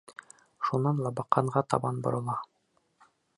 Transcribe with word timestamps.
Шунан 0.69 1.01
Лабаҡанға 1.07 1.63
табан 1.75 2.01
борола: 2.09 2.39